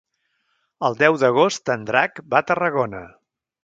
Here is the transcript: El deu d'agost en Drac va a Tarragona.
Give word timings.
El 0.89 0.97
deu 1.03 1.19
d'agost 1.25 1.73
en 1.77 1.87
Drac 1.93 2.25
va 2.35 2.43
a 2.45 2.51
Tarragona. 2.53 3.09